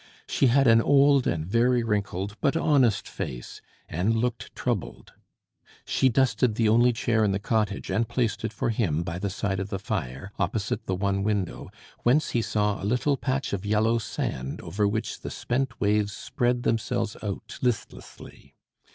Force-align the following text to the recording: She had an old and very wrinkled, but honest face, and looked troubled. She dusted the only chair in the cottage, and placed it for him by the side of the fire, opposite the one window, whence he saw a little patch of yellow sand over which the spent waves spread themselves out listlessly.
She 0.27 0.47
had 0.47 0.65
an 0.65 0.81
old 0.81 1.27
and 1.27 1.45
very 1.45 1.83
wrinkled, 1.83 2.35
but 2.41 2.57
honest 2.57 3.07
face, 3.07 3.61
and 3.87 4.15
looked 4.15 4.51
troubled. 4.55 5.13
She 5.85 6.09
dusted 6.09 6.55
the 6.55 6.67
only 6.67 6.91
chair 6.91 7.23
in 7.23 7.33
the 7.33 7.37
cottage, 7.37 7.91
and 7.91 8.09
placed 8.09 8.43
it 8.43 8.51
for 8.51 8.71
him 8.71 9.03
by 9.03 9.19
the 9.19 9.29
side 9.29 9.59
of 9.59 9.69
the 9.69 9.77
fire, 9.77 10.31
opposite 10.39 10.87
the 10.87 10.95
one 10.95 11.21
window, 11.21 11.69
whence 12.01 12.31
he 12.31 12.41
saw 12.41 12.81
a 12.81 12.83
little 12.83 13.15
patch 13.15 13.53
of 13.53 13.63
yellow 13.63 13.99
sand 13.99 14.59
over 14.61 14.87
which 14.87 15.19
the 15.19 15.29
spent 15.29 15.79
waves 15.79 16.13
spread 16.13 16.63
themselves 16.63 17.15
out 17.21 17.59
listlessly. 17.61 18.55